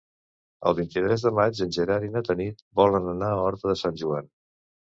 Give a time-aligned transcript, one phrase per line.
[0.69, 4.01] El vint-i-tres de maig en Gerard i na Tanit volen anar a Horta de Sant
[4.05, 4.31] Joan.